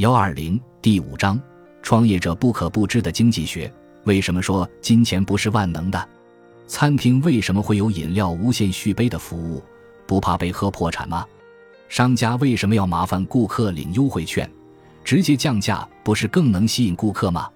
[0.00, 1.38] 幺二零第五章
[1.82, 3.70] 创业者不可不知的经济学
[4.04, 6.08] 为什么说金钱不是万能的？
[6.66, 9.62] 餐厅为什么会有饮料无限续杯的服务？
[10.06, 11.26] 不怕被喝破产吗？
[11.90, 14.50] 商家为什么要麻烦顾客领优惠券？
[15.04, 17.50] 直接降价不是更能吸引顾客吗？